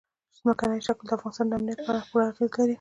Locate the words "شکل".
0.87-1.03